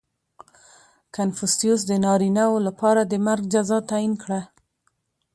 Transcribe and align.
•کنفوسیوس 1.15 1.81
د 1.87 1.91
نارینهوو 2.05 2.65
لپاره 2.67 3.01
د 3.05 3.13
مرګ 3.25 3.43
جزا 3.53 3.77
تعیین 3.89 4.13
کړه. 4.23 4.41